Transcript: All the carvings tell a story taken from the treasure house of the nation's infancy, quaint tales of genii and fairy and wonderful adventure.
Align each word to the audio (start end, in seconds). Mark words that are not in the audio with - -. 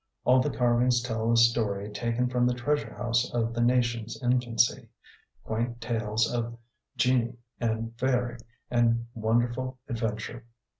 All 0.23 0.39
the 0.41 0.49
carvings 0.49 1.03
tell 1.03 1.31
a 1.31 1.37
story 1.37 1.87
taken 1.91 2.27
from 2.27 2.47
the 2.47 2.55
treasure 2.55 2.95
house 2.95 3.31
of 3.35 3.53
the 3.53 3.61
nation's 3.61 4.19
infancy, 4.23 4.89
quaint 5.43 5.79
tales 5.79 6.33
of 6.33 6.57
genii 6.97 7.37
and 7.59 7.93
fairy 7.99 8.37
and 8.71 9.05
wonderful 9.13 9.77
adventure. 9.87 10.45